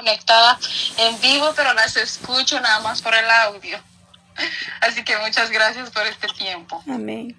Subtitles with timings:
[0.00, 0.58] conectada
[0.96, 3.78] en vivo, pero las escucho nada más por el audio.
[4.80, 6.82] Así que muchas gracias por este tiempo.
[6.88, 7.38] Amén.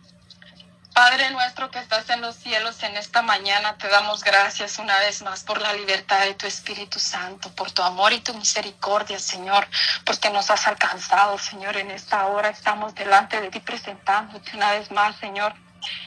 [0.93, 5.21] Padre nuestro que estás en los cielos, en esta mañana te damos gracias una vez
[5.21, 9.65] más por la libertad de tu Espíritu Santo, por tu amor y tu misericordia, Señor,
[10.05, 14.91] porque nos has alcanzado, Señor, en esta hora estamos delante de ti presentándote una vez
[14.91, 15.55] más, Señor.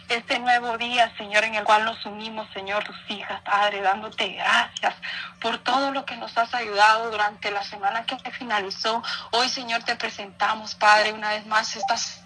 [0.08, 4.94] Este nuevo día, Señor, en el cual nos unimos, Señor, tus hijas, Padre, dándote gracias
[5.40, 9.02] por todo lo que nos has ayudado durante la semana que finalizó.
[9.32, 12.23] Hoy, Señor, te presentamos, Padre, una vez más estas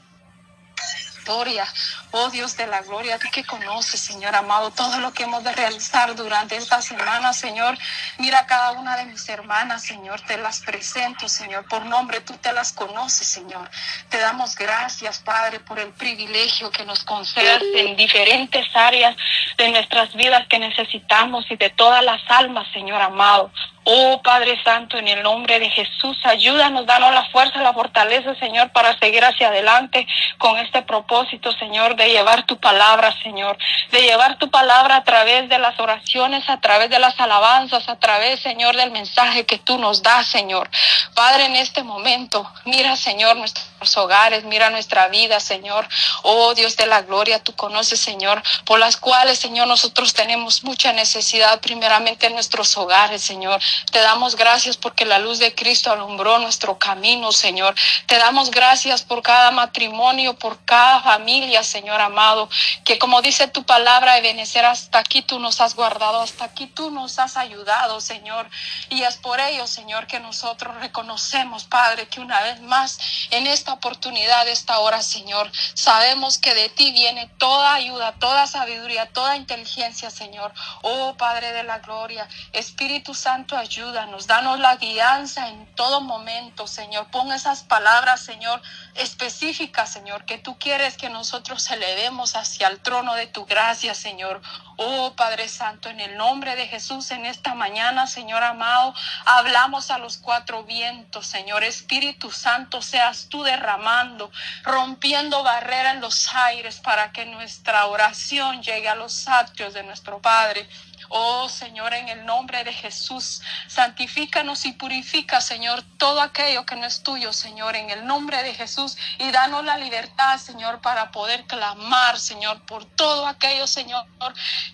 [1.30, 5.52] Oh Dios de la gloria, tú que conoces, Señor amado, todo lo que hemos de
[5.52, 7.76] realizar durante esta semana, Señor.
[8.18, 12.52] Mira cada una de mis hermanas, Señor, te las presento, Señor, por nombre, tú te
[12.52, 13.70] las conoces, Señor.
[14.08, 19.14] Te damos gracias, Padre, por el privilegio que nos concedas en diferentes áreas
[19.58, 23.50] de nuestras vidas que necesitamos y de todas las almas, Señor amado.
[23.84, 28.70] Oh Padre Santo, en el nombre de Jesús, ayúdanos, danos la fuerza, la fortaleza, Señor,
[28.70, 33.56] para seguir hacia adelante con este propósito, Señor, de llevar tu palabra, Señor,
[33.90, 37.98] de llevar tu palabra a través de las oraciones, a través de las alabanzas, a
[37.98, 40.68] través, Señor, del mensaje que tú nos das, Señor.
[41.14, 45.88] Padre, en este momento, mira, Señor, nuestros hogares, mira nuestra vida, Señor.
[46.22, 50.92] Oh Dios de la gloria, tú conoces, Señor, por las cuales, Señor, nosotros tenemos mucha
[50.92, 53.60] necesidad, primeramente en nuestros hogares, Señor.
[53.92, 57.74] Te damos gracias porque la luz de Cristo alumbró nuestro camino, Señor.
[58.06, 62.48] Te damos gracias por cada matrimonio, por cada familia, Señor amado,
[62.84, 66.90] que como dice tu palabra, Ebenecer, hasta aquí tú nos has guardado, hasta aquí tú
[66.90, 68.48] nos has ayudado, Señor.
[68.90, 72.98] Y es por ello, Señor, que nosotros reconocemos, Padre, que una vez más
[73.30, 79.06] en esta oportunidad, esta hora, Señor, sabemos que de ti viene toda ayuda, toda sabiduría,
[79.12, 80.52] toda inteligencia, Señor.
[80.82, 87.10] Oh Padre de la gloria, Espíritu Santo, ayúdanos, danos la guianza en todo momento, Señor.
[87.10, 88.62] Pon esas palabras, Señor,
[88.94, 94.40] específicas, Señor, que tú quieres que nosotros elevemos hacia el trono de tu gracia, Señor.
[94.76, 98.94] Oh Padre Santo, en el nombre de Jesús, en esta mañana, Señor amado,
[99.26, 101.64] hablamos a los cuatro vientos, Señor.
[101.64, 104.30] Espíritu Santo, seas tú derramando,
[104.62, 110.20] rompiendo barrera en los aires para que nuestra oración llegue a los atrios de nuestro
[110.20, 110.68] Padre.
[111.10, 116.84] Oh Señor, en el nombre de Jesús, santifícanos y purifica, Señor, todo aquello que no
[116.84, 118.96] es tuyo, Señor, en el nombre de Jesús.
[119.18, 124.06] Y danos la libertad, Señor, para poder clamar, Señor, por todo aquello, Señor,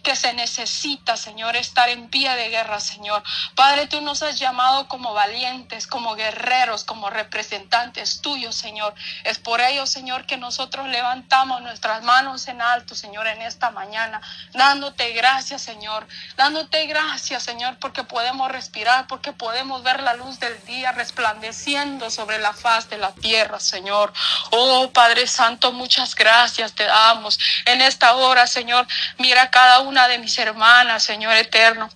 [0.03, 3.23] que se necesita, Señor, estar en pie de guerra, Señor.
[3.55, 8.95] Padre, tú nos has llamado como valientes, como guerreros, como representantes tuyos, Señor.
[9.23, 14.21] Es por ello, Señor, que nosotros levantamos nuestras manos en alto, Señor, en esta mañana,
[14.53, 16.07] dándote gracias, Señor
[16.37, 22.39] dándote gracias, Señor, porque podemos respirar, porque podemos ver la luz del día resplandeciendo sobre
[22.39, 24.13] la faz de la tierra, Señor.
[24.51, 28.87] Oh Padre Santo, muchas gracias te damos en esta hora, Señor.
[29.19, 31.89] Mira cada una de mis hermanas, Señor eterno.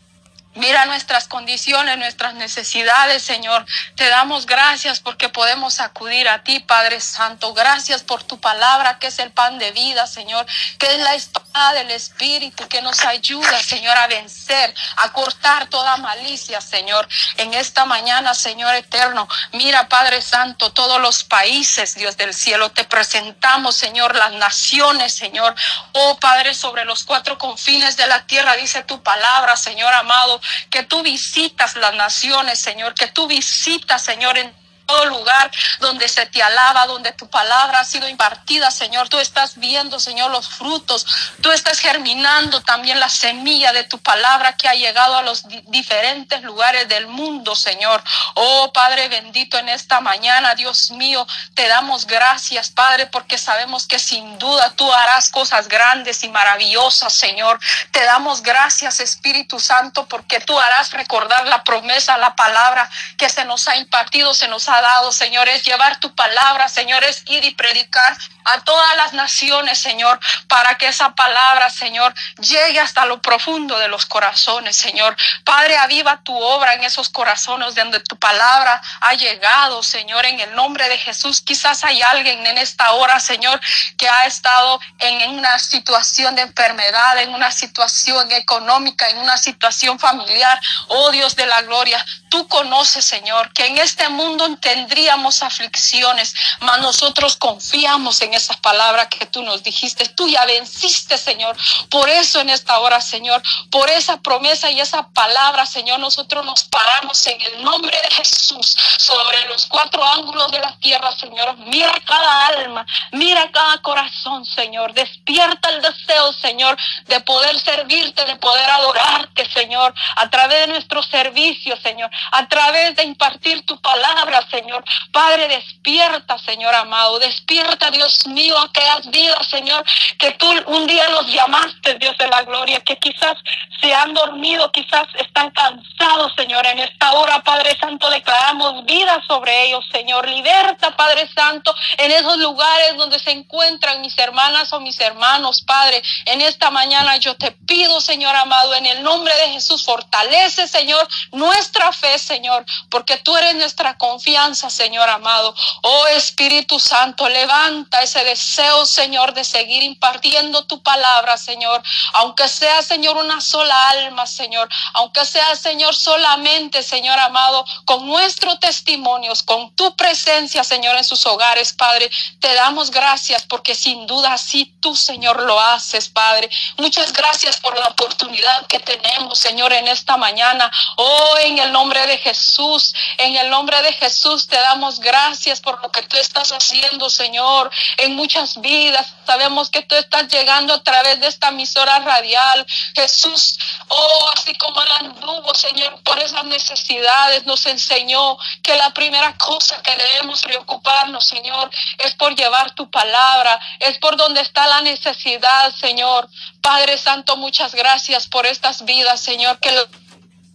[0.59, 3.65] Mira nuestras condiciones, nuestras necesidades, Señor.
[3.95, 7.55] Te damos gracias porque podemos acudir a ti, Padre Santo.
[7.55, 10.45] Gracias por tu palabra, que es el pan de vida, Señor,
[10.79, 15.97] que es la espada del Espíritu, que nos ayuda, Señor, a vencer, a cortar toda
[15.99, 17.09] malicia, Señor.
[17.37, 22.83] En esta mañana, Señor eterno, mira, Padre Santo, todos los países, Dios del cielo, te
[22.83, 25.55] presentamos, Señor, las naciones, Señor.
[25.93, 30.83] Oh, Padre, sobre los cuatro confines de la tierra, dice tu palabra, Señor amado que
[30.83, 34.53] tú visitas las naciones, Señor, que tú visitas, Señor, en
[34.89, 35.51] todo lugar
[35.81, 39.11] donde se te alaba, donde tu palabra ha sido impartida, Señor.
[39.11, 41.07] Tú estás viendo, Señor, los frutos.
[41.43, 46.43] Tú estás germinando también la semilla de tu palabra que ha llegado a los diferentes
[46.43, 48.03] lugares del mundo, Señor.
[48.35, 53.99] Oh Padre bendito, en esta mañana, Dios mío, te damos gracias, Padre, porque sabemos que
[53.99, 57.61] sin duda tú harás cosas grandes y maravillosas, Señor.
[57.91, 62.89] Te damos gracias, Espíritu Santo, porque tú harás recordar la promesa, la palabra
[63.19, 67.05] que se nos ha impartido, se nos ha dado, Señor, es llevar tu palabra, Señor,
[67.05, 68.17] es ir y predicar
[68.49, 70.19] a todas las naciones, Señor,
[70.49, 75.17] para que esa palabra, Señor, llegue hasta lo profundo de los corazones, Señor.
[75.45, 80.55] Padre, aviva tu obra en esos corazones donde tu palabra ha llegado, Señor, en el
[80.55, 81.41] nombre de Jesús.
[81.41, 83.61] Quizás hay alguien en esta hora, Señor,
[83.97, 89.99] que ha estado en una situación de enfermedad, en una situación económica, en una situación
[89.99, 90.61] familiar.
[90.89, 96.81] Oh Dios de la gloria, tú conoces, Señor, que en este mundo tendríamos aflicciones, mas
[96.81, 100.07] nosotros confiamos en esas palabras que tú nos dijiste.
[100.09, 101.57] Tú ya venciste, Señor.
[101.91, 106.65] Por eso en esta hora, Señor, por esa promesa y esa palabra, Señor, nosotros nos
[106.65, 111.57] paramos en el nombre de Jesús sobre los cuatro ángulos de la tierra, Señor.
[111.59, 114.93] Mira cada alma, mira cada corazón, Señor.
[114.95, 116.77] Despierta el deseo, Señor,
[117.07, 122.97] de poder servirte, de poder adorarte, Señor, a través de nuestro servicio, Señor, a través
[122.97, 124.85] de impartir tu palabra, Señor.
[125.13, 129.85] Padre, despierta, Señor amado, despierta, Dios mío, aquellas vidas, Señor,
[130.19, 133.37] que tú un día los llamaste, Dios de la gloria, que quizás
[133.81, 136.67] se han dormido, quizás están cansados, Señor.
[136.67, 140.29] En esta hora, Padre Santo, declaramos vida sobre ellos, Señor.
[140.29, 146.03] Liberta, Padre Santo, en esos lugares donde se encuentran mis hermanas o mis hermanos, Padre.
[146.27, 151.07] En esta mañana yo te pido, Señor amado, en el nombre de Jesús, fortalece, Señor,
[151.33, 155.55] nuestra fe, Señor, porque tú eres nuestra confianza, Señor amado.
[155.83, 161.83] Oh Espíritu Santo, levanta ese deseo, Señor, de seguir impartiendo tu palabra, Señor,
[162.15, 168.59] aunque sea, Señor, una sola alma, Señor, aunque sea, Señor, solamente, Señor amado, con nuestros
[168.61, 172.11] testimonios, con tu presencia, Señor, en sus hogares, Padre,
[172.41, 176.49] te damos gracias porque sin duda así tú, Señor, lo haces, Padre.
[176.79, 180.71] Muchas gracias por la oportunidad que tenemos, Señor, en esta mañana.
[180.97, 185.81] Oh, en el nombre de Jesús, en el nombre de Jesús te damos gracias por
[185.83, 189.07] lo que tú estás haciendo, Señor, en muchas vidas.
[189.27, 192.67] Sabemos que tú estás llegando a través de esta emisora radial.
[192.95, 193.59] Jesús,
[193.89, 199.83] oh, así como el anduvo, Señor, por esas necesidades, nos enseñó que la primera cosa
[199.83, 205.75] que debemos preocuparnos, Señor, es por llevar tu palabra, es por donde está la necesidad,
[205.75, 206.29] Señor.
[206.63, 209.73] Padre Santo, muchas gracias por estas vidas, Señor, que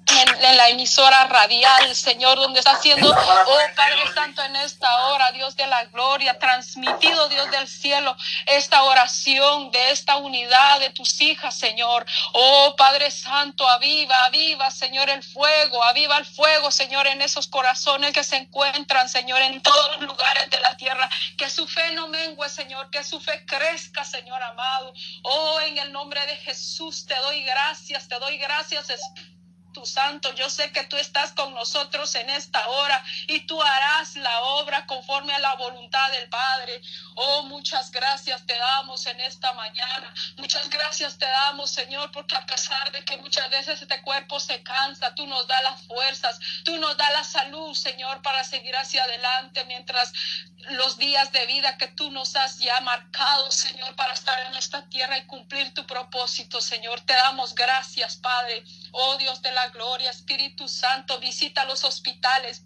[0.07, 5.55] en, la emisora radial, Señor, donde está haciendo, oh Padre Santo, en esta hora, Dios
[5.55, 8.15] de la gloria, transmitido, Dios del cielo,
[8.45, 12.05] esta oración de esta unidad de tus hijas, Señor.
[12.33, 18.13] Oh Padre Santo, aviva, aviva, Señor, el fuego, aviva el fuego, Señor, en esos corazones
[18.13, 21.09] que se encuentran, Señor, en todos los lugares de la tierra.
[21.37, 24.93] Que su fe no mengue, Señor, que su fe crezca, Señor amado.
[25.23, 28.87] Oh, en el nombre de Jesús te doy gracias, te doy gracias,
[29.73, 34.15] tu Santo, yo sé que tú estás con nosotros en esta hora y tú harás
[34.15, 36.81] la obra conforme a la voluntad del Padre.
[37.15, 40.13] Oh, muchas gracias te damos en esta mañana.
[40.37, 44.63] Muchas gracias te damos, Señor, porque a pesar de que muchas veces este cuerpo se
[44.63, 49.03] cansa, tú nos das las fuerzas, tú nos das la salud, Señor, para seguir hacia
[49.03, 50.13] adelante mientras
[50.69, 54.87] los días de vida que tú nos has ya marcado, Señor, para estar en esta
[54.89, 57.01] tierra y cumplir tu propósito, Señor.
[57.01, 58.63] Te damos gracias, Padre.
[58.91, 62.65] Oh Dios de la gloria, Espíritu Santo, visita los hospitales,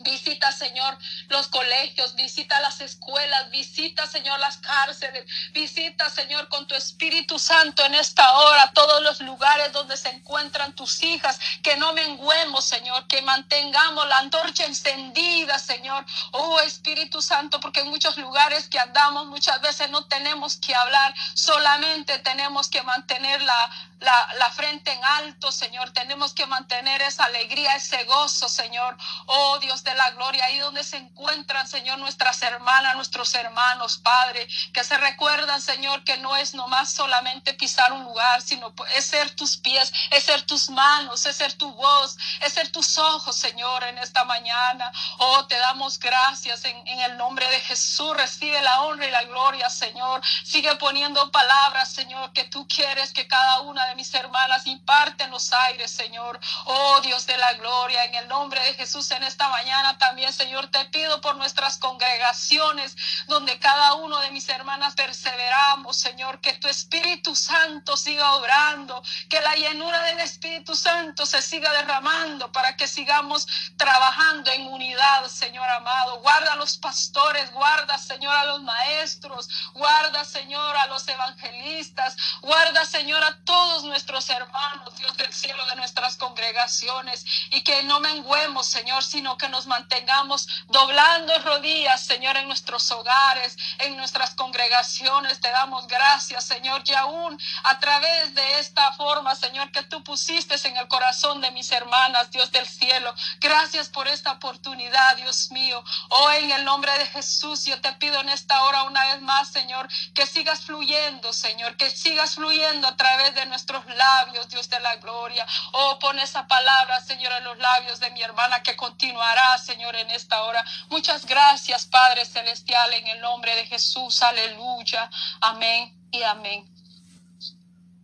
[0.00, 0.96] Visita, Señor,
[1.28, 7.84] los colegios, visita las escuelas, visita, Señor, las cárceles, visita, Señor, con tu Espíritu Santo
[7.84, 13.06] en esta hora todos los lugares donde se encuentran tus hijas, que no menguemos, Señor,
[13.06, 16.04] que mantengamos la antorcha encendida, Señor.
[16.32, 21.14] Oh Espíritu Santo, porque en muchos lugares que andamos muchas veces no tenemos que hablar,
[21.34, 25.90] solamente tenemos que mantener la, la, la frente en alto, Señor.
[25.90, 28.96] Tenemos que mantener esa alegría, ese gozo, Señor.
[29.26, 34.46] Oh Dios de la gloria, ahí donde se encuentran, Señor, nuestras hermanas, nuestros hermanos, Padre,
[34.72, 39.30] que se recuerdan, Señor, que no es nomás solamente pisar un lugar, sino es ser
[39.30, 43.84] tus pies, es ser tus manos, es ser tu voz, es ser tus ojos, Señor,
[43.84, 44.92] en esta mañana.
[45.18, 48.16] Oh, te damos gracias en, en el nombre de Jesús.
[48.16, 50.20] Recibe la honra y la gloria, Señor.
[50.44, 55.30] Sigue poniendo palabras, Señor, que tú quieres que cada una de mis hermanas imparte en
[55.30, 56.38] los aires, Señor.
[56.66, 60.68] Oh, Dios de la gloria, en el nombre de Jesús en esta mañana también, Señor,
[60.68, 66.68] te pido por nuestras congregaciones, donde cada uno de mis hermanas perseveramos, Señor, que tu
[66.68, 72.88] Espíritu Santo siga obrando, que la llenura del Espíritu Santo se siga derramando para que
[72.88, 76.20] sigamos trabajando en unidad, Señor amado.
[76.20, 82.84] Guarda a los pastores, guarda, Señor, a los maestros, guarda, Señor, a los evangelistas, guarda,
[82.84, 88.66] Señor, a todos nuestros hermanos, Dios del cielo, de nuestras congregaciones, y que no menguemos,
[88.66, 95.40] Señor, sino que nos mantengamos doblando rodillas, Señor, en nuestros hogares, en nuestras congregaciones.
[95.40, 100.56] Te damos gracias, Señor, y aún a través de esta forma, Señor, que tú pusiste
[100.64, 103.14] en el corazón de mis hermanas, Dios del cielo.
[103.38, 105.84] Gracias por esta oportunidad, Dios mío.
[106.08, 109.48] Hoy en el nombre de Jesús, yo te pido en esta hora una vez más,
[109.50, 114.80] Señor, que sigas fluyendo, Señor, que sigas fluyendo a través de nuestros labios, Dios de
[114.80, 115.46] la gloria.
[115.72, 120.10] Oh, pon esa palabra, Señor, en los labios de mi hermana que continuará, Señor, en
[120.10, 120.64] esta hora.
[120.88, 124.22] Muchas gracias, Padre Celestial, en el nombre de Jesús.
[124.22, 125.10] Aleluya.
[125.40, 126.66] Amén y amén.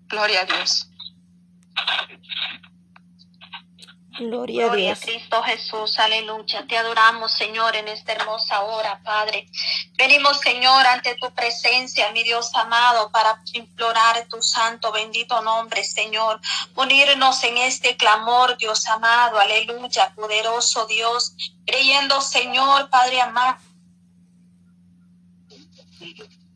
[0.08, 0.88] Gloria a Dios.
[4.18, 5.00] Gloria, a Dios.
[5.00, 6.66] Cristo Jesús, aleluya.
[6.66, 9.47] Te adoramos, Señor, en esta hermosa hora, Padre.
[9.97, 16.40] Venimos, Señor, ante tu presencia, mi Dios amado, para implorar tu santo, bendito nombre, Señor.
[16.76, 21.35] Unirnos en este clamor, Dios amado, aleluya, poderoso Dios,
[21.66, 23.59] creyendo, Señor, Padre amado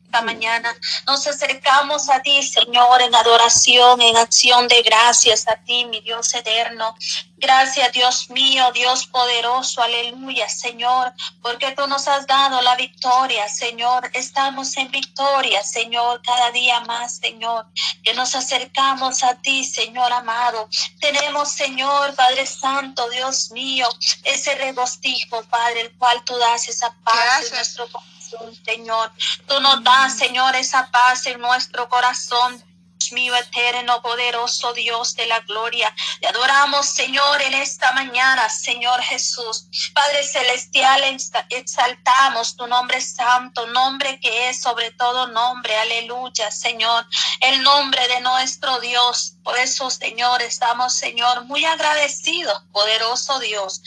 [0.09, 0.75] esta mañana.
[1.05, 6.33] Nos acercamos a ti, Señor, en adoración, en acción de gracias a ti, mi Dios
[6.33, 6.95] eterno.
[7.37, 14.09] Gracias, Dios mío, Dios poderoso, aleluya, Señor, porque tú nos has dado la victoria, Señor.
[14.13, 17.67] Estamos en victoria, Señor, cada día más, Señor,
[18.03, 20.67] que nos acercamos a ti, Señor amado.
[20.99, 23.87] Tenemos, Señor, Padre Santo, Dios mío,
[24.23, 28.18] ese regocijo, Padre, el cual tú das esa paz en nuestro corazón
[28.65, 29.11] Señor.
[29.47, 32.63] Tú nos das, Señor, esa paz en nuestro corazón.
[33.11, 35.91] Mío eterno, poderoso Dios de la gloria.
[36.21, 39.67] Te adoramos, Señor, en esta mañana, Señor Jesús.
[39.95, 41.01] Padre celestial,
[41.49, 45.75] exaltamos tu nombre santo, nombre que es sobre todo nombre.
[45.77, 47.07] Aleluya, Señor.
[47.39, 49.37] El nombre de nuestro Dios.
[49.43, 53.81] Por eso, Señor, estamos, Señor, muy agradecidos, poderoso Dios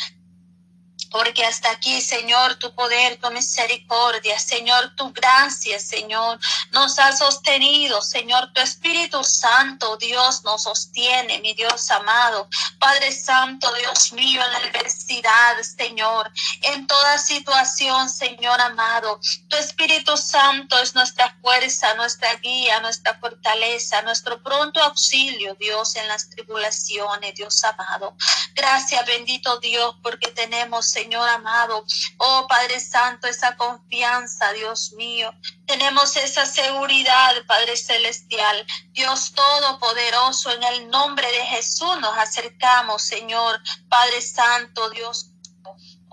[1.12, 6.40] porque hasta aquí, Señor, tu poder, tu misericordia, Señor, tu gracia, Señor,
[6.70, 12.48] nos ha sostenido, Señor, tu Espíritu Santo, Dios, nos sostiene, mi Dios amado.
[12.78, 19.20] Padre Santo, Dios mío, en la adversidad, Señor, en toda situación, Señor amado.
[19.48, 26.08] Tu Espíritu Santo es nuestra fuerza, nuestra guía, nuestra fortaleza, nuestro pronto auxilio, Dios, en
[26.08, 28.16] las tribulaciones, Dios amado.
[28.54, 31.84] Gracias, bendito Dios, porque tenemos, Señor, Señor amado.
[32.18, 35.34] Oh Padre Santo, esa confianza, Dios mío.
[35.66, 38.64] Tenemos esa seguridad, Padre Celestial.
[38.92, 43.60] Dios Todopoderoso, en el nombre de Jesús nos acercamos, Señor.
[43.88, 45.28] Padre Santo, Dios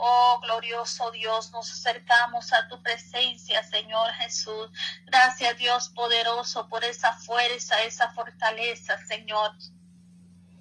[0.02, 4.72] Oh, glorioso Dios, nos acercamos a tu presencia, Señor Jesús.
[5.06, 9.52] Gracias, Dios poderoso, por esa fuerza, esa fortaleza, Señor.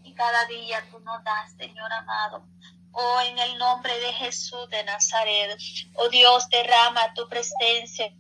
[0.02, 2.48] Y cada día tú nos das, Señor amado.
[2.92, 5.56] Oh, en el nombre de Jesús de Nazaret,
[5.94, 8.12] oh Dios, derrama tu presencia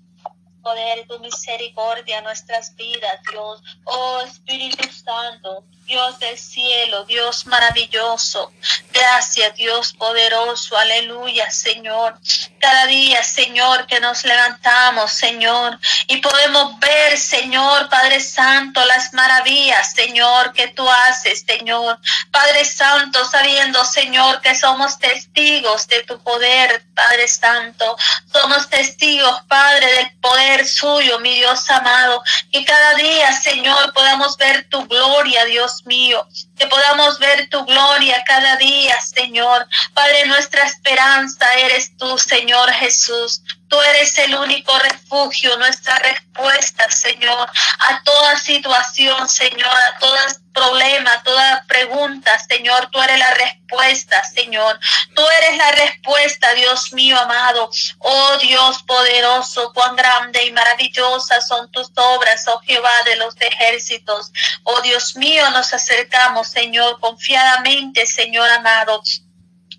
[0.62, 3.62] poder, tu misericordia nuestras vidas, Dios.
[3.84, 8.52] Oh Espíritu Santo, Dios del cielo, Dios maravilloso.
[8.92, 10.76] Gracias, Dios poderoso.
[10.76, 12.18] Aleluya, Señor.
[12.60, 19.94] Cada día, Señor, que nos levantamos, Señor, y podemos ver, Señor, Padre Santo, las maravillas,
[19.94, 21.98] Señor, que tú haces, Señor.
[22.30, 27.96] Padre Santo, sabiendo, Señor, que somos testigos de tu poder, Padre Santo.
[28.30, 32.22] Somos testigos, Padre, del poder suyo, mi Dios amado.
[32.50, 38.22] Y cada día, Señor, podamos ver tu gloria, Dios mío, que podamos ver tu gloria
[38.26, 39.66] cada día, Señor.
[39.94, 43.42] Padre, nuestra esperanza eres tú, Señor Jesús.
[43.68, 47.50] Tú eres el único refugio, nuestra respuesta, Señor,
[47.88, 50.16] a toda situación, Señor, a todo
[50.58, 52.88] problema, a toda pregunta, Señor.
[52.90, 54.78] Tú eres la respuesta, Señor.
[55.14, 57.70] Tú eres la respuesta, Dios mío amado.
[57.98, 64.32] Oh Dios poderoso, cuán grande y maravillosa son tus obras, oh Jehová de los ejércitos.
[64.64, 69.02] Oh Dios mío, nos acercamos, Señor, confiadamente, Señor amado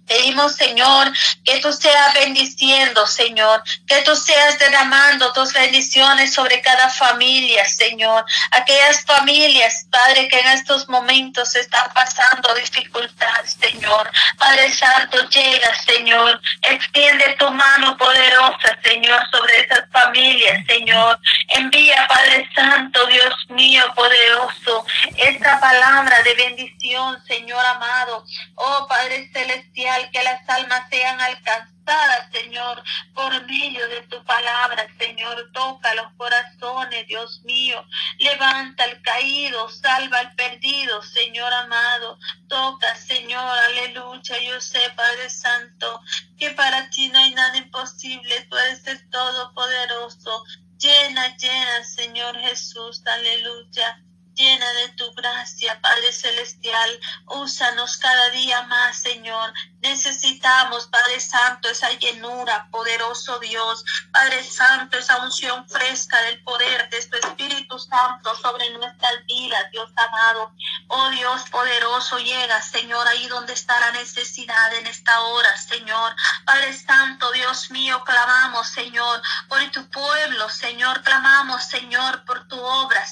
[0.10, 1.14] Pedimos, Señor,
[1.46, 8.26] que tú seas bendiciendo, Señor, que tú seas derramando tus bendiciones sobre cada familia, Señor.
[8.52, 14.10] Aquellas familias, Padre, que en estos momentos están pasando dificultad, Señor.
[14.40, 16.42] Padre Santo, llega, Señor.
[16.64, 21.20] Extiende tu mano poderosa, Señor, sobre esas familias, Señor.
[21.50, 24.86] Envía, Padre Santo, Dios mío, poderoso,
[25.18, 28.26] esta palabra de bendición, Señor amado.
[28.56, 35.52] Oh, Padre Celestial que las almas sean alcanzadas, Señor, por medio de tu palabra, Señor.
[35.54, 37.84] Toca los corazones, Dios mío.
[38.20, 42.18] Levanta al caído, salva al perdido, Señor amado.
[42.48, 44.40] Toca, Señor, aleluya.
[44.40, 46.02] Yo sé, Padre Santo,
[46.38, 48.48] que para ti no hay nada imposible.
[48.50, 50.44] Tú eres el Todopoderoso.
[50.78, 54.02] Llena, llena, Señor Jesús, aleluya
[54.40, 57.00] llena de tu gracia, Padre Celestial.
[57.28, 59.54] Úsanos cada día más, Señor.
[59.82, 63.84] Necesitamos, Padre Santo, esa llenura, poderoso Dios.
[64.12, 69.90] Padre Santo, esa unción fresca del poder de tu Espíritu Santo sobre nuestras vidas, Dios
[69.96, 70.54] amado.
[70.88, 76.16] Oh Dios poderoso, llega, Señor, ahí donde está la necesidad en esta hora, Señor.
[76.46, 81.04] Padre Santo, Dios mío, clamamos, Señor, por tu pueblo, Señor.
[81.04, 83.06] Clamamos, Señor, por tu obra,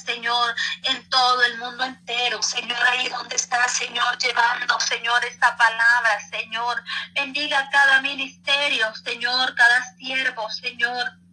[0.83, 6.19] En todo el mundo entero, Señor, ahí donde está, Señor, llevando, Señor, esta palabra.
[6.29, 6.83] Señor.
[7.13, 11.26] Bendiga cada ministerio, Señor, cada siervo, Señor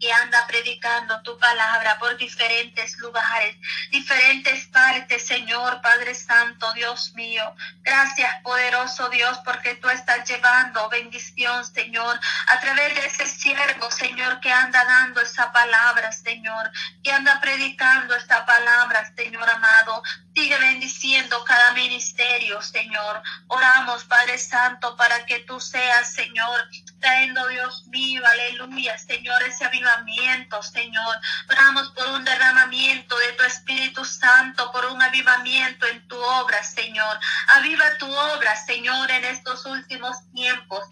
[0.00, 3.54] y anda predicando tu palabra por diferentes lugares,
[3.90, 7.54] diferentes partes, Señor Padre Santo, Dios mío.
[7.82, 14.40] Gracias, poderoso Dios, porque tú estás llevando bendición, Señor, a través de ese siervo, Señor,
[14.40, 16.70] que anda dando esa palabra, Señor,
[17.04, 20.02] que anda predicando esta palabra, Señor amado.
[20.34, 23.22] Sigue bendiciendo cada ministerio, Señor.
[23.48, 26.68] Oramos, Padre Santo, para que tú seas, Señor,
[27.00, 31.16] trayendo, Dios mío, aleluya, Señor, ese avivamiento, Señor.
[31.48, 37.18] Oramos por un derramamiento de tu Espíritu Santo, por un avivamiento en tu obra, Señor.
[37.56, 40.16] Aviva tu obra, Señor, en estos últimos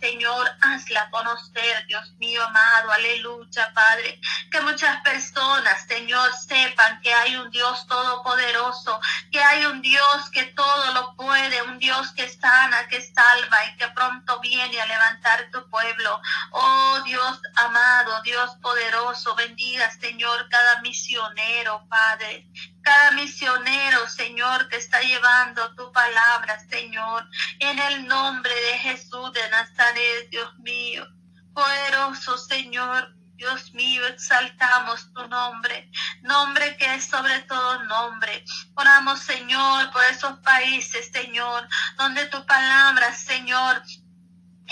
[0.00, 0.50] Señor.
[0.60, 4.20] Hazla conocer, Dios mío, amado, aleluya, Padre.
[4.50, 9.00] Que muchas personas, Señor, sepan que hay un Dios todopoderoso,
[9.32, 13.76] que hay un Dios que todo lo puede, un Dios que sana, que salva y
[13.76, 16.20] que pronto viene a levantar tu pueblo.
[16.52, 22.46] Oh Dios amado, Dios poderoso, bendiga Señor cada misionero, Padre.
[22.88, 27.22] Cada misionero, Señor, que está llevando tu palabra, Señor,
[27.58, 31.06] en el nombre de Jesús de Nazaret, Dios mío.
[31.52, 35.90] Poderoso Señor, Dios mío, exaltamos tu nombre,
[36.22, 38.42] nombre que es sobre todo nombre.
[38.74, 41.68] Oramos, Señor, por esos países, Señor,
[41.98, 43.82] donde tu palabra, Señor,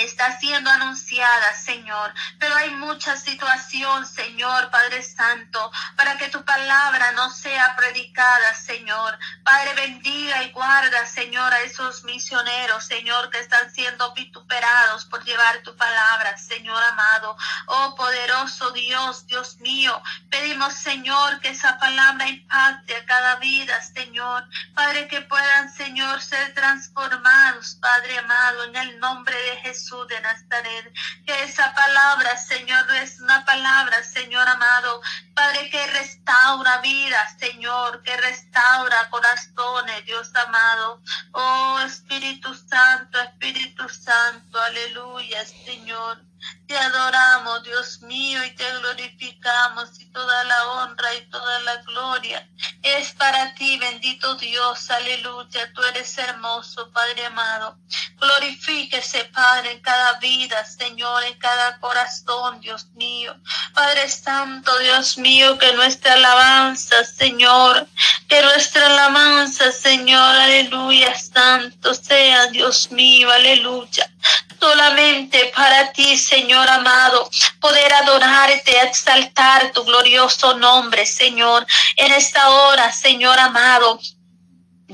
[0.04, 2.12] está siendo anunciada, Señor.
[2.38, 9.18] Pero hay mucha situación, Señor, Padre Santo, para que tu palabra no sea predicada, Señor.
[9.42, 15.62] Padre, bendiga y guarda, Señor, a esos misioneros, Señor, que están siendo vituperados por llevar
[15.62, 17.36] tu palabra, Señor amado.
[17.66, 24.44] Oh, poderoso Dios, Dios mío, pedimos, Señor, que esa palabra impacte a cada vida, Señor.
[24.74, 30.92] Padre, que puedan, Señor, ser transformados, Padre amado, en el nombre de Jesús de Nazaret.
[31.24, 35.00] Que esa palabra, Señor, es una palabra, Señor amado.
[35.34, 41.00] Padre, que restaura vidas, Señor, que restaura corazones, Dios amado.
[41.32, 46.20] Oh Espíritu Santo, Espíritu Santo, aleluya, Señor.
[46.66, 52.48] Te adoramos, Dios mío, y te glorificamos y toda la honra y toda la gloria
[52.86, 55.72] es para ti, bendito Dios, aleluya.
[55.74, 57.76] Tú eres hermoso, Padre amado.
[58.18, 63.34] Glorifíquese, Padre, en cada vida, Señor, en cada corazón, Dios mío.
[63.74, 67.88] Padre Santo, Dios mío, que nuestra alabanza, Señor,
[68.28, 74.08] que nuestra alabanza, Señor, aleluya, santo sea, Dios mío, aleluya
[74.66, 81.64] solamente para ti, Señor amado, poder adorarte, exaltar tu glorioso nombre, Señor,
[81.96, 84.00] en esta hora, Señor amado.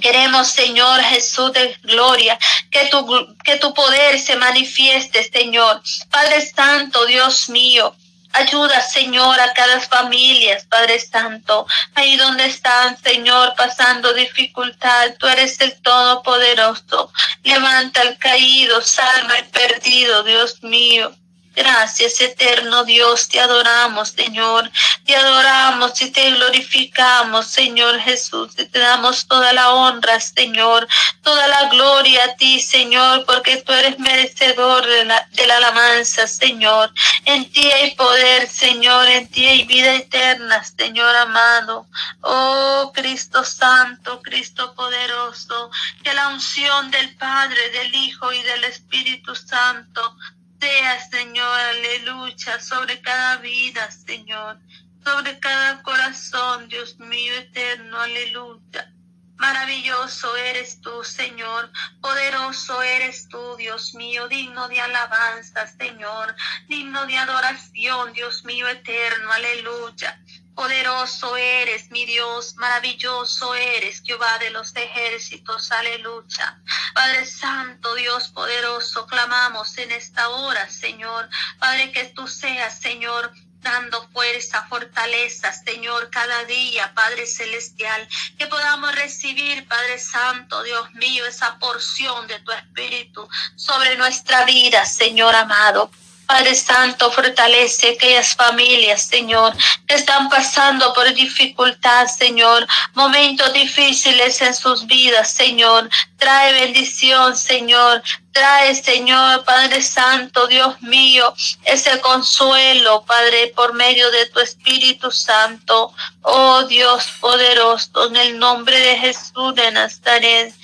[0.01, 2.39] Queremos, Señor Jesús de gloria,
[2.71, 2.99] que tu,
[3.45, 5.83] que tu poder se manifieste, Señor.
[6.11, 7.95] Padre Santo, Dios mío,
[8.33, 15.15] Ayuda, Señor, a cada familia, Padre Santo, ahí donde están, Señor, pasando dificultad.
[15.19, 17.13] Tú eres el Todopoderoso.
[17.43, 21.15] Levanta al caído, salva al perdido, Dios mío.
[21.55, 24.71] Gracias, eterno Dios, te adoramos, Señor.
[25.05, 28.53] Te adoramos y te glorificamos, Señor Jesús.
[28.57, 30.89] Y te damos toda la honra, Señor,
[31.23, 36.27] toda la gloria a ti, Señor, porque tú eres merecedor de la, de la alabanza,
[36.27, 36.91] Señor.
[37.27, 41.87] En ti hay poder, Señor, en ti hay vida eterna, Señor amado.
[42.23, 45.71] Oh, Cristo Santo, Cristo poderoso,
[46.03, 50.17] que la unción del Padre, del Hijo y del Espíritu Santo
[50.63, 54.61] sea, Señor, aleluya, sobre cada vida, Señor,
[55.05, 58.93] sobre cada corazón, Dios mío eterno, aleluya.
[59.39, 61.69] Maravilloso eres tú, Señor.
[62.01, 66.37] Poderoso eres tú, Dios mío, digno de alabanza, Señor.
[66.69, 69.33] Digno de adoración, Dios mío eterno.
[69.33, 70.17] Aleluya.
[70.55, 76.61] Poderoso eres, mi Dios, maravilloso eres, Jehová de los ejércitos, aleluya.
[76.95, 81.29] Padre Santo, Dios poderoso, clamamos en esta hora, Señor.
[81.59, 88.95] Padre, que tú seas, Señor, dando fuerza, fortaleza, Señor, cada día, Padre Celestial, que podamos
[88.95, 95.91] recibir, Padre Santo, Dios mío, esa porción de tu Espíritu sobre nuestra vida, Señor amado.
[96.27, 99.55] Padre Santo, fortalece aquellas familias, Señor,
[99.87, 105.89] que están pasando por dificultad, Señor, momentos difíciles en sus vidas, Señor.
[106.19, 108.03] Trae bendición, Señor.
[108.33, 115.93] Trae, Señor, Padre Santo, Dios mío, ese consuelo, Padre, por medio de tu Espíritu Santo.
[116.23, 120.55] Oh Dios poderoso, en el nombre de Jesús de Nazaret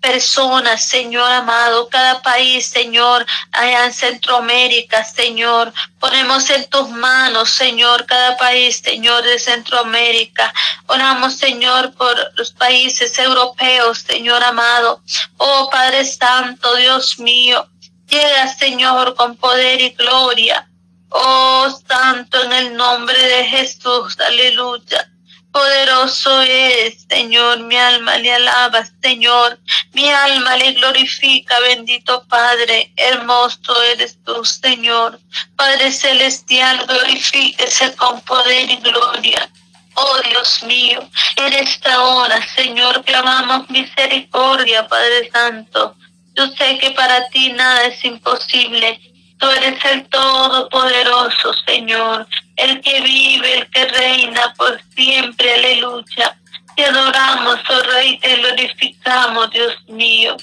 [0.00, 5.72] personas, Señor amado, cada país, Señor, allá en Centroamérica, Señor.
[5.98, 10.52] Ponemos en tus manos, Señor, cada país, Señor, de Centroamérica.
[10.86, 15.02] Oramos, Señor, por los países europeos, Señor amado.
[15.36, 17.68] Oh Padre Santo, Dios mío,
[18.08, 20.66] llega, Señor, con poder y gloria.
[21.10, 25.09] Oh Santo, en el nombre de Jesús, aleluya.
[25.52, 29.58] Poderoso es, Señor, mi alma le alaba, Señor,
[29.92, 35.18] mi alma le glorifica, bendito Padre, hermoso eres tú, Señor.
[35.56, 39.50] Padre celestial, glorifíquese con poder y gloria.
[39.94, 41.00] Oh Dios mío,
[41.36, 45.96] en esta hora, Señor, clamamos misericordia, Padre Santo.
[46.34, 49.00] Yo sé que para ti nada es imposible.
[49.40, 52.26] Tú eres el Todopoderoso, Señor
[52.60, 56.36] el que vive, el que reina por siempre, aleluya.
[56.76, 60.36] Te adoramos, oh Rey, te glorificamos, Dios mío.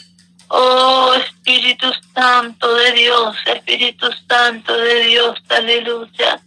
[0.50, 6.42] Oh Espíritu Santo de Dios, Espíritu Santo de Dios, aleluya.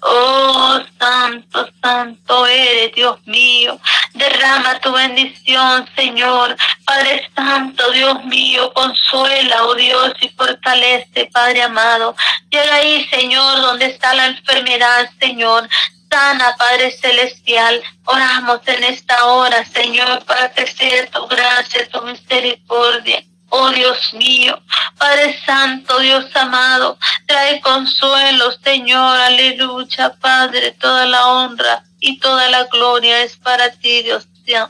[0.00, 3.78] Oh, santo, santo eres, Dios mío.
[4.14, 6.56] Derrama tu bendición, Señor.
[6.84, 12.14] Padre Santo, Dios mío, consuela, oh Dios, y fortalece, Padre amado.
[12.50, 15.68] Llega ahí, Señor, donde está la enfermedad, Señor.
[16.10, 17.82] Sana, Padre Celestial.
[18.04, 23.24] Oramos en esta hora, Señor, para que sea tu gracia, tu misericordia.
[23.54, 24.58] Oh Dios mío,
[24.96, 32.64] Padre Santo, Dios amado, trae consuelo, Señor, aleluya, Padre, toda la honra y toda la
[32.64, 34.26] gloria es para ti, Dios,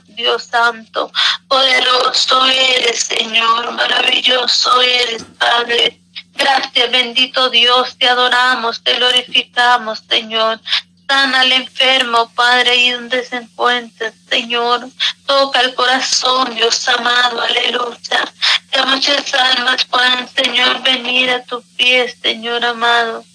[0.09, 1.12] Dios Santo.
[1.47, 6.01] Poderoso eres, Señor, maravilloso eres, Padre.
[6.35, 10.61] Gracias, bendito Dios, te adoramos, te glorificamos, Señor.
[11.12, 14.88] Sana al enfermo, Padre, y donde se encuentre, Señor.
[15.27, 18.25] Toca el corazón, Dios amado, aleluya.
[18.70, 23.27] Que muchas almas puedan, Señor, venir a tus pies, Señor amado.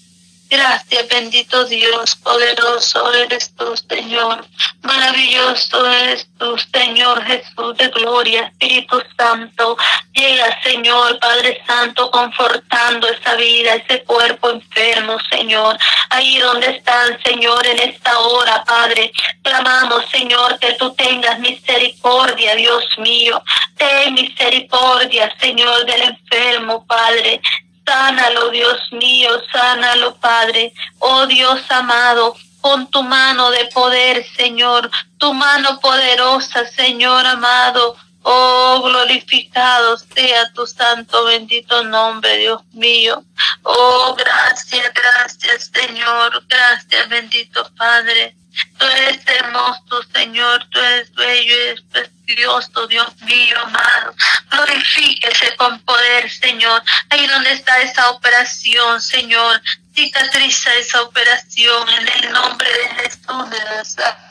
[0.50, 4.46] Gracias, bendito Dios, poderoso eres tú, Señor.
[4.80, 9.76] Maravilloso eres tú, Señor Jesús de gloria, Espíritu Santo.
[10.14, 15.76] Llega, Señor, Padre Santo, confortando esa vida, ese cuerpo enfermo, Señor.
[16.08, 19.12] Ahí donde están, Señor, en esta hora, Padre.
[19.42, 23.42] Clamamos, Señor, que tú tengas misericordia, Dios mío.
[23.76, 27.42] Ten misericordia, Señor, del enfermo, Padre.
[27.88, 30.74] Sánalo, Dios mío, sánalo, Padre.
[30.98, 37.96] Oh Dios amado, con tu mano de poder, Señor, tu mano poderosa, Señor amado.
[38.22, 43.24] Oh, glorificado sea tu santo bendito nombre, Dios mío.
[43.62, 46.44] Oh, gracias, gracias, Señor.
[46.48, 48.34] Gracias, bendito Padre.
[48.78, 50.64] Tú eres hermoso, Señor.
[50.70, 54.14] Tú eres bello, eres precioso, Dios mío, amado.
[54.50, 56.82] Glorifíquese con poder, Señor.
[57.10, 59.60] Ahí donde está esa operación, Señor.
[59.94, 64.27] Cicatriza esa operación en el nombre de Jesús de Nazaret.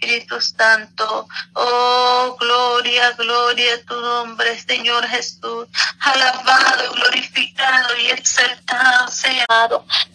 [0.00, 1.28] Espíritu Santo.
[1.52, 5.68] Oh, gloria, gloria a tu nombre, Señor Jesús.
[6.00, 9.46] Alabado, glorificado y exaltado sea.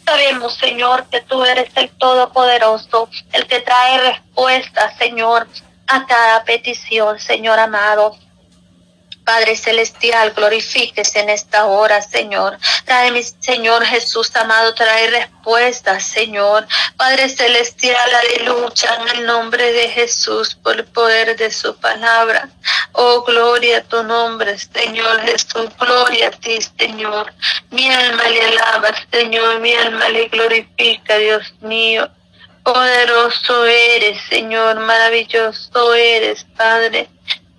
[0.03, 5.47] Sabemos, Señor, que tú eres el Todopoderoso, el que trae respuesta, Señor,
[5.87, 8.17] a cada petición, Señor amado.
[9.25, 12.57] Padre Celestial, glorifíquese en esta hora, Señor.
[12.85, 16.67] Trae, mi Señor Jesús amado, trae respuestas, Señor.
[16.95, 22.49] Padre Celestial, aleluya, en el nombre de Jesús, por el poder de su palabra.
[22.91, 27.33] Oh, gloria a tu nombre, Señor Jesús, gloria a ti, Señor.
[27.71, 32.09] Mi alma le alaba, Señor, mi alma le glorifica, Dios mío.
[32.63, 37.09] Poderoso eres, Señor, maravilloso eres, Padre.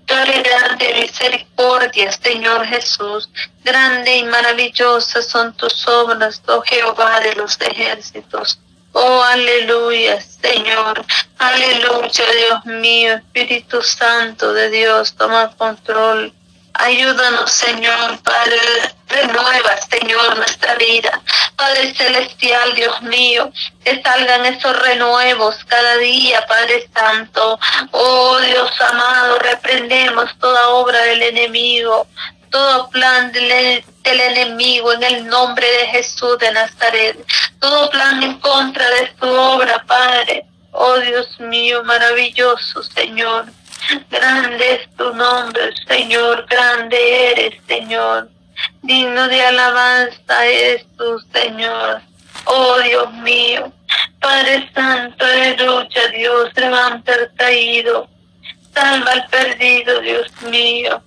[0.06, 3.28] Dale grande misericordia, Señor Jesús.
[3.64, 8.60] Grande y maravillosa son tus obras, oh Jehová de los ejércitos.
[8.92, 11.04] Oh, aleluya, Señor.
[11.38, 13.14] Aleluya, Dios mío.
[13.16, 16.32] Espíritu Santo de Dios, toma control.
[16.78, 18.96] Ayúdanos, Señor, Padre.
[19.08, 21.20] Renueva, Señor, nuestra vida.
[21.54, 23.50] Padre Celestial, Dios mío,
[23.84, 27.58] que salgan esos renuevos cada día, Padre Santo.
[27.92, 32.06] Oh Dios amado, reprendemos toda obra del enemigo,
[32.50, 37.16] todo plan del, enemigo en el nombre de Jesús de Nazaret,
[37.60, 40.44] todo plan en contra de su obra, Padre.
[40.72, 43.46] Oh Dios mío, maravilloso Señor.
[44.10, 48.28] Grande es tu nombre, Señor, grande eres, Señor.
[48.82, 52.00] Digno de alabanza eres tú, Señor.
[52.46, 53.72] Oh Dios mío,
[54.20, 58.08] Padre Santo, aleluya, Dios, levanta el caído,
[58.72, 61.02] salva al perdido, Dios mío.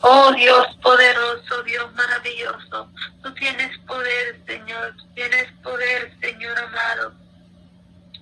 [0.00, 2.90] Oh Dios poderoso, Dios maravilloso,
[3.22, 7.25] tú tienes poder, Señor, tú tienes poder, Señor amado.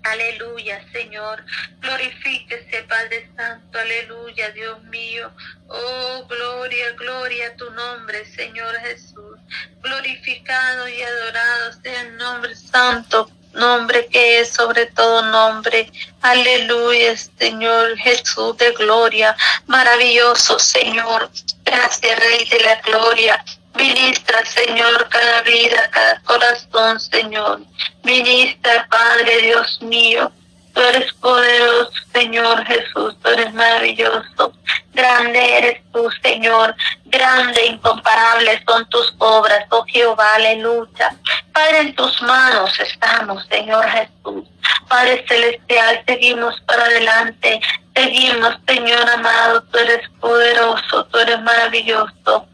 [0.04, 1.42] Aleluya, Señor.
[1.80, 3.78] Glorifíquese, Padre Santo.
[3.78, 5.32] Aleluya, Dios mío.
[5.68, 9.38] Oh, gloria, gloria a tu nombre, Señor Jesús.
[9.82, 15.90] Glorificado y adorado sea el nombre santo, nombre que es sobre todo nombre.
[16.20, 19.34] Aleluya, Señor Jesús de gloria.
[19.66, 21.30] Maravilloso, Señor.
[21.64, 23.44] Gracias, Rey de la gloria.
[23.74, 27.60] Ministra, Señor, cada vida, cada corazón, Señor.
[28.02, 30.30] Ministra, Padre Dios mío.
[30.72, 33.16] Tú eres poderoso, Señor Jesús.
[33.22, 34.52] Tú eres maravilloso.
[34.92, 36.74] Grande eres tú, Señor.
[37.06, 41.16] Grande, incomparable son tus obras, oh Jehová, aleluya.
[41.52, 44.44] Padre, en tus manos estamos, Señor Jesús.
[44.88, 47.60] Padre Celestial, seguimos para adelante.
[47.94, 49.62] Seguimos, Señor amado.
[49.70, 52.48] Tú eres poderoso, tú eres maravilloso.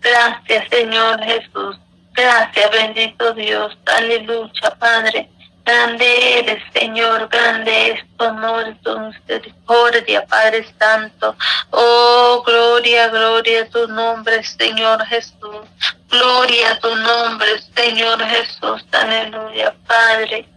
[0.00, 1.76] Gracias, Señor Jesús.
[2.14, 3.76] Gracias, bendito Dios.
[3.86, 5.28] Aleluya, Padre.
[5.64, 11.36] Grande eres, Señor, grande es tu amor, tu misericordia, Padre Santo.
[11.70, 15.66] Oh, gloria, gloria a tu nombre, Señor Jesús.
[16.08, 18.82] Gloria a tu nombre, Señor Jesús.
[18.92, 20.48] Aleluya, Padre.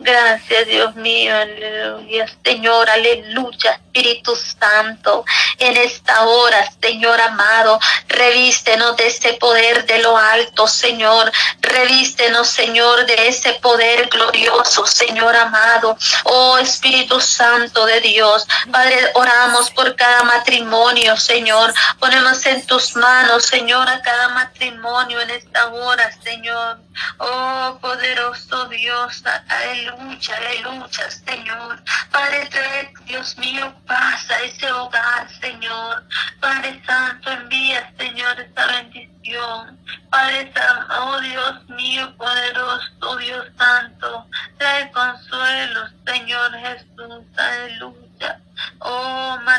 [0.00, 5.24] Gracias, Dios mío, aleluya, Señor, aleluya, Espíritu Santo,
[5.58, 11.32] en esta hora, Señor amado, revístenos de ese poder de lo alto, Señor,
[11.62, 19.68] revístenos, Señor, de ese poder glorioso, Señor amado, oh Espíritu Santo de Dios, Padre, oramos
[19.72, 26.08] por cada matrimonio, Señor, ponemos en tus manos, Señor, a cada matrimonio en esta hora,
[26.22, 26.78] Señor,
[27.18, 31.82] oh poderoso Dios, aleluya aleluya, aleluya, Señor.
[32.10, 36.04] Padre, trae, Dios mío, paz a ese hogar, Señor.
[36.40, 39.78] Padre Santo, envía, Señor, esta bendición.
[40.10, 44.26] Padre Santo, oh Dios mío, poderoso, Dios Santo,
[44.58, 48.40] trae consuelo, Señor Jesús, aleluya.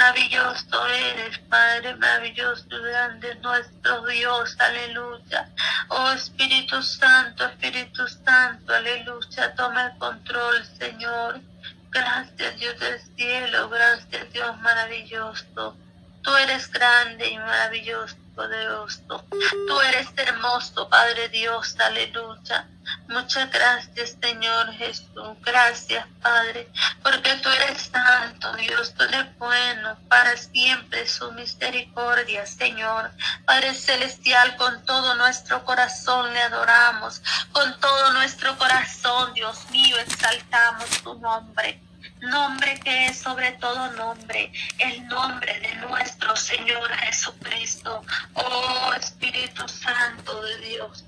[0.10, 5.48] Maravilloso eres, Padre, maravilloso, grande nuestro Dios, aleluya.
[5.90, 11.42] Oh, Espíritu Santo, Espíritu Santo, aleluya, toma el control, Señor.
[11.92, 15.78] Gracias, Dios del cielo, gracias, Dios maravilloso.
[16.24, 19.26] Tú eres grande y maravilloso poderoso.
[19.68, 22.70] Tú eres hermoso, Padre Dios, aleluya.
[23.10, 25.36] Muchas gracias, Señor Jesús.
[25.42, 26.72] Gracias, Padre,
[27.04, 33.12] porque tú eres santo, Dios, tú eres bueno, para siempre su misericordia, Señor.
[33.44, 37.22] Padre Celestial, con todo nuestro corazón le adoramos,
[37.52, 41.89] con todo nuestro corazón, Dios mío, exaltamos tu nombre
[42.22, 48.04] nombre que es sobre todo nombre, el nombre de nuestro Señor Jesucristo.
[48.34, 51.06] Oh Espíritu Santo de Dios.